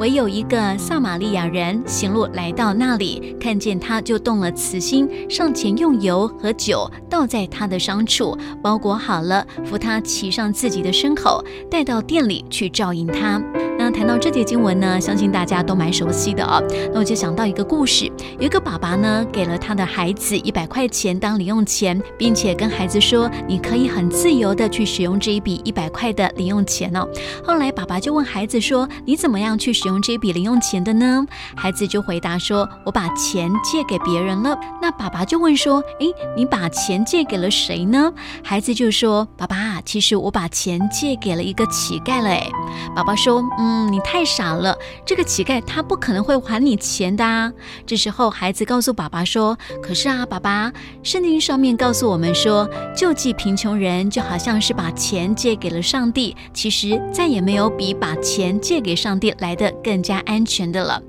[0.00, 13.42] 唯有一个撒玛利亚人行路来到那里，看见他就动了慈心，上前用油和酒倒在他的伤处，包裹好了，扶他骑上自己的牲口，带到店里去照应他。
[13.82, 16.62] 那谈到这节经文呢，相信大家都蛮熟悉的哦。
[16.92, 27.08] 那我就想到一个故事，有一个爸爸呢，给了他的孩子一百块钱当零用钱，并且跟孩子说：“你可以很自由的去使用这一笔一百块的零用钱哦。”
[27.42, 31.24] 后来爸爸就问孩子说：“你怎么样去使用这笔零用钱的呢？”
[31.56, 38.12] 孩子就回答说：“我把钱借给别人了。”那爸爸就问说：“诶，你把钱借给了谁呢？”
[38.44, 42.48] 孩子就说：“爸爸，其实我把钱借给了一个乞丐了。”诶，
[42.94, 44.72] 爸爸说：“。”嗯，你太傻了，
[45.04, 47.52] 这个乞丐他不可能会还你钱的啊。
[47.84, 50.72] 这时候，孩子告诉爸爸说：“可是啊，爸爸，
[51.02, 56.36] 圣经上面告诉我们说，救济贫穷人就好像是把钱借给了上帝。
[56.54, 61.02] 其实再也没有比把钱借给上帝来的更加安全的了。”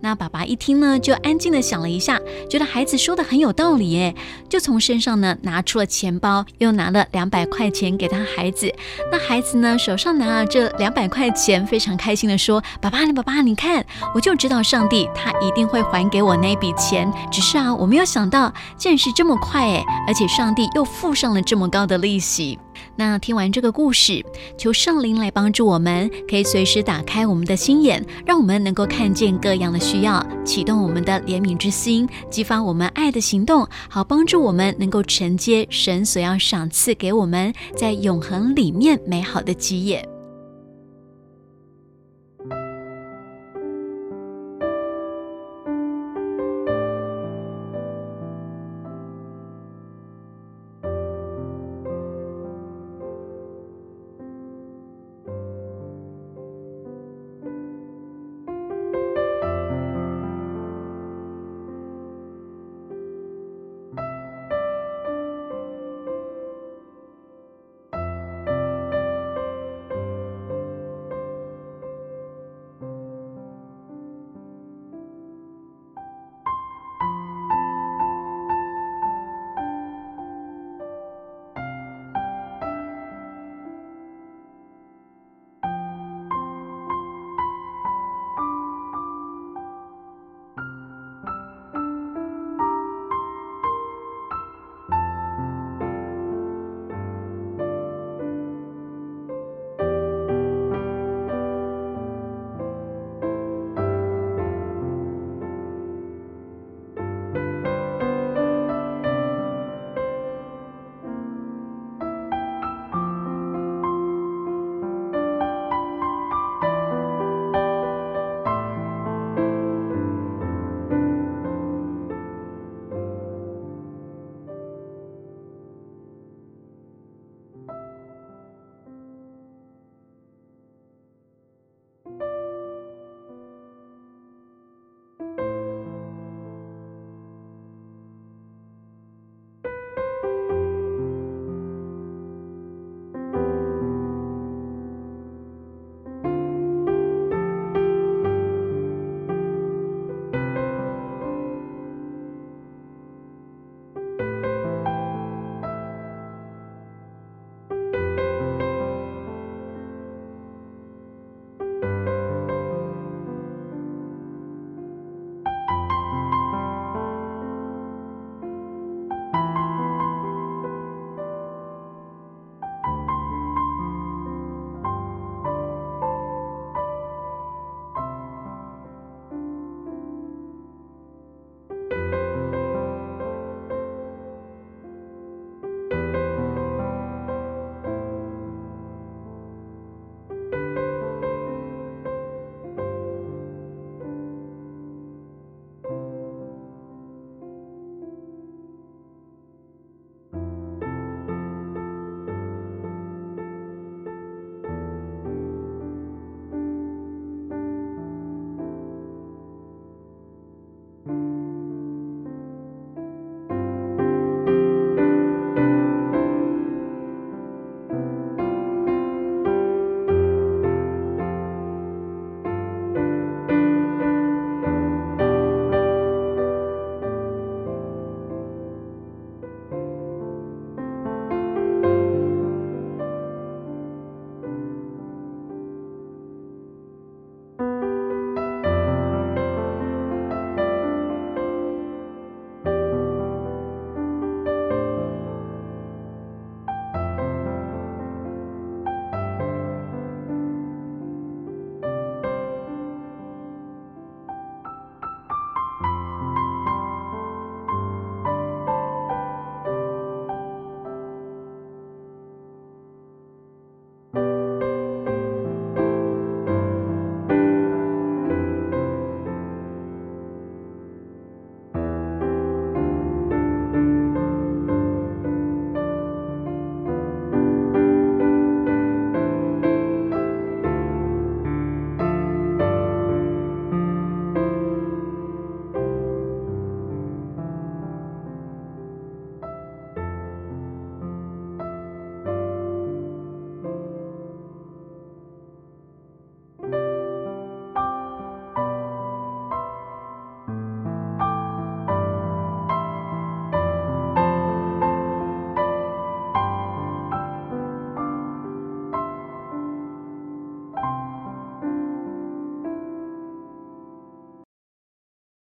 [0.00, 4.14] 那爸爸一听呢，就安静的想了一下，觉得孩子说的很有道理耶，
[4.48, 8.72] 就从身上呢拿出了钱包，又拿了两百块钱给他孩子。
[9.10, 22.58] 那孩子呢手上拿了这两百块钱，非常开心的说：“爸爸，你爸爸，你看，我就知道上帝他一定会还给我那笔钱，只是啊，我没有想到竟然是这么快诶，而且上帝又付上了这么高的利息。”
[22.98, 40.04] 那听完这个故事，求圣灵来帮助我们，可以随时打开我们的心眼，让我们能够看见各样的需要，启动我们的怜悯之心，激发我们爱的行动，好帮助我们能够承接神所要赏赐给我们在永恒里面美好的基业。